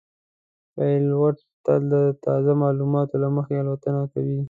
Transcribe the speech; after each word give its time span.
پیلوټ 0.75 1.35
تل 1.65 1.81
د 1.93 1.95
تازه 2.25 2.51
معلوماتو 2.61 3.15
له 3.23 3.29
مخې 3.35 3.55
الوتنه 3.61 4.01
کوي. 4.13 4.37